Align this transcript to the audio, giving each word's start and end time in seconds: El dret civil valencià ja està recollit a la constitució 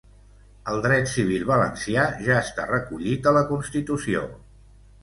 El 0.71 0.79
dret 0.85 1.11
civil 1.11 1.45
valencià 1.51 2.07
ja 2.29 2.41
està 2.45 2.67
recollit 2.73 3.31
a 3.33 3.39
la 3.39 3.47
constitució 3.53 4.27